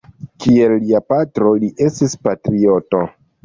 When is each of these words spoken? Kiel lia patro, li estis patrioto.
Kiel 0.45 0.73
lia 0.85 1.03
patro, 1.13 1.53
li 1.67 1.71
estis 1.91 2.19
patrioto. 2.27 3.07